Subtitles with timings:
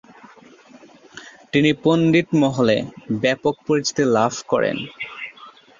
[1.51, 2.75] তিনি পণ্ডিত মহলে
[3.21, 4.77] ব্যাপক পরিচিতি লাভ করেন।